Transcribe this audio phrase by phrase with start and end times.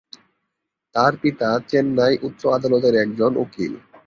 [0.95, 3.73] তার পিতা চেন্নাই উচ্চ আদালতের একজন উকিল।